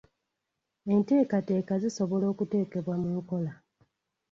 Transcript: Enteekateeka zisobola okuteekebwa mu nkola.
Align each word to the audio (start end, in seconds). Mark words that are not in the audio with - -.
Enteekateeka 0.93 1.73
zisobola 1.83 2.25
okuteekebwa 2.33 2.95
mu 3.01 3.09
nkola. 3.17 3.53